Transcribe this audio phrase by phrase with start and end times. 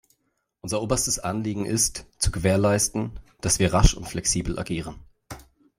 [0.61, 4.95] Unser oberstes Anliegen ist, zu gewährleisten, dass wir rasch und flexibel agieren.